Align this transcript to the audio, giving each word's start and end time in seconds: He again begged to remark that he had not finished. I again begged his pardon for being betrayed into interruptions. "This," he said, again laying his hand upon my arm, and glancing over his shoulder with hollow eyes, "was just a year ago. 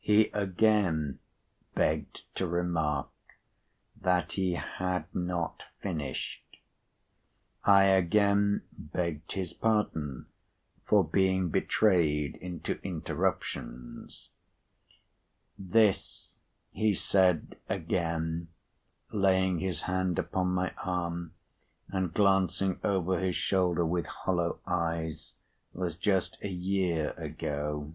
He 0.00 0.30
again 0.32 1.20
begged 1.76 2.24
to 2.34 2.48
remark 2.48 3.08
that 4.00 4.32
he 4.32 4.54
had 4.54 5.04
not 5.14 5.62
finished. 5.80 6.58
I 7.62 7.84
again 7.84 8.62
begged 8.76 9.30
his 9.30 9.52
pardon 9.52 10.26
for 10.84 11.04
being 11.04 11.50
betrayed 11.50 12.34
into 12.34 12.80
interruptions. 12.82 14.30
"This," 15.56 16.36
he 16.72 16.92
said, 16.92 17.56
again 17.68 18.48
laying 19.12 19.60
his 19.60 19.82
hand 19.82 20.18
upon 20.18 20.48
my 20.48 20.72
arm, 20.84 21.32
and 21.88 22.12
glancing 22.12 22.80
over 22.82 23.20
his 23.20 23.36
shoulder 23.36 23.86
with 23.86 24.06
hollow 24.06 24.58
eyes, 24.66 25.36
"was 25.72 25.96
just 25.96 26.38
a 26.42 26.48
year 26.48 27.10
ago. 27.12 27.94